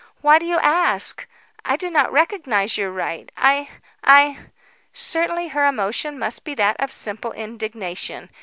Why 0.21 0.39
do 0.39 0.47
you 0.47 0.57
ask? 0.57 1.27
I 1.63 1.75
do 1.75 1.91
not 1.91 2.11
recognise 2.11 2.75
your 2.75 2.89
right. 2.91 3.31
I 3.37 3.69
I" 4.03 4.47
Certainly 4.93 5.49
her 5.49 5.67
emotion 5.67 6.17
must 6.17 6.43
be 6.43 6.55
that 6.55 6.75
of 6.81 6.91
simple 6.91 7.33
indignation. 7.33 8.31